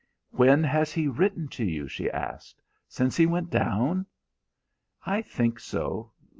"When 0.31 0.63
has 0.63 0.91
he 0.93 1.07
written 1.07 1.47
to 1.49 1.63
you?" 1.63 1.87
she 1.87 2.09
asked. 2.09 2.63
"Since 2.87 3.17
he 3.17 3.27
went 3.27 3.51
down?" 3.51 4.07
"I 5.05 5.21
think 5.21 5.59
so. 5.59 6.11